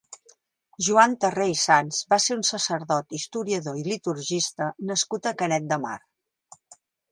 Joan 0.85 1.11
Tarré 1.25 1.45
i 1.51 1.57
Sans 1.63 1.99
va 2.13 2.19
ser 2.23 2.37
un 2.37 2.41
sacerdot, 2.49 3.15
historiador 3.19 3.79
i 3.83 3.87
liturgista 3.91 4.73
nascut 4.93 5.33
a 5.33 5.37
Canet 5.45 5.71
de 5.75 5.83
Mar. 5.87 5.97